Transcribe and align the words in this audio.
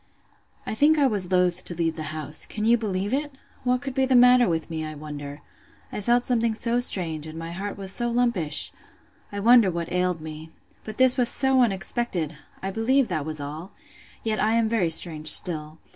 I 0.65 0.73
think 0.73 0.97
I 0.97 1.05
was 1.05 1.31
loath 1.31 1.63
to 1.63 1.75
leave 1.75 1.95
the 1.95 2.05
house. 2.09 2.47
Can 2.47 2.65
you 2.65 2.75
believe 2.75 3.13
it?—What 3.13 3.81
could 3.83 3.93
be 3.93 4.07
the 4.07 4.15
matter 4.15 4.49
with 4.49 4.67
me, 4.67 4.83
I 4.83 4.95
wonder?—I 4.95 6.01
felt 6.01 6.25
something 6.25 6.55
so 6.55 6.79
strange, 6.79 7.27
and 7.27 7.37
my 7.37 7.51
heart 7.51 7.77
was 7.77 7.91
so 7.91 8.09
lumpish!—I 8.09 9.39
wonder 9.39 9.69
what 9.69 9.91
ailed 9.93 10.19
me!—But 10.19 10.97
this 10.97 11.17
was 11.17 11.29
so 11.29 11.61
unexpected!—I 11.61 12.71
believe 12.71 13.09
that 13.09 13.27
was 13.27 13.39
all!—Yet 13.39 14.39
I 14.39 14.53
am 14.55 14.67
very 14.67 14.89
strange 14.89 15.27
still. 15.27 15.77